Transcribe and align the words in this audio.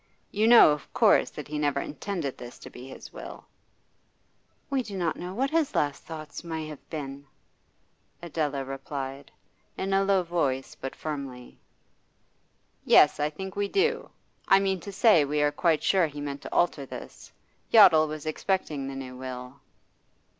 You 0.31 0.47
know, 0.47 0.71
of 0.71 0.91
course, 0.93 1.29
that 1.29 1.47
he 1.47 1.59
never 1.59 1.79
intended 1.79 2.35
this 2.35 2.57
to 2.57 2.71
be 2.71 2.87
his 2.87 3.13
will?' 3.13 3.45
'We 4.71 4.81
do 4.81 4.97
not 4.97 5.15
know 5.15 5.35
what 5.35 5.51
his 5.51 5.75
last 5.75 6.05
thoughts 6.05 6.43
may 6.43 6.67
have 6.69 6.89
been,' 6.89 7.27
Adela 8.19 8.65
replied, 8.65 9.31
in 9.77 9.93
a 9.93 10.03
low 10.03 10.23
voice 10.23 10.73
but 10.73 10.95
firmly. 10.95 11.59
'Yes, 12.83 13.19
I 13.19 13.29
think 13.29 13.55
we 13.55 13.67
do. 13.67 14.09
I 14.47 14.59
mean 14.59 14.79
to 14.79 14.91
say, 14.91 15.23
we 15.23 15.39
are 15.43 15.51
quite 15.51 15.83
sure 15.83 16.07
he 16.07 16.19
meant 16.19 16.41
to 16.41 16.51
alter 16.51 16.83
this. 16.83 17.31
Yottle 17.71 18.07
was 18.07 18.25
expecting 18.25 18.87
the 18.87 18.95
new 18.95 19.15
will. 19.15 19.59